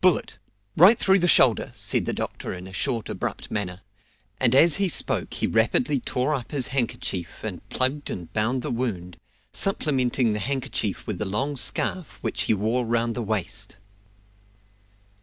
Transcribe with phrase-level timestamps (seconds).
[0.00, 0.38] "Bullet
[0.78, 3.82] right through the shoulder!" said the doctor in a short abrupt manner;
[4.40, 8.70] and as he spoke he rapidly tore up his handkerchief, and plugged and bound the
[8.70, 9.18] wound,
[9.52, 13.76] supplementing the handkerchief with a long scarf which he wore round the waist.